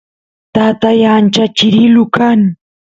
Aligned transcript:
tatay 0.53 0.99
ancha 1.15 1.45
chirilu 1.57 2.03
kan 2.15 2.39